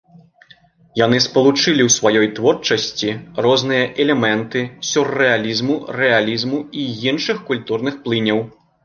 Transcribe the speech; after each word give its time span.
Яны 0.99 1.17
спалучылі 1.25 1.83
ў 1.85 1.89
сваёй 1.95 2.27
творчасці 2.39 3.09
розныя 3.47 3.83
элементы 4.05 4.63
сюррэалізму, 4.93 5.77
рэалізму 5.99 6.59
і 6.85 6.87
іншых 7.13 7.45
культурных 7.53 8.01
плыняў. 8.09 8.39